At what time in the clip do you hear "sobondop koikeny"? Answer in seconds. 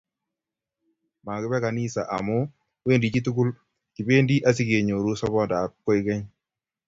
5.19-6.25